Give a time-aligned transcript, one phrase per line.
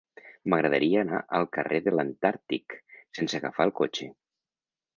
[0.53, 2.79] M'agradaria anar al carrer de l'Antàrtic
[3.19, 4.13] sense agafar el cotxe.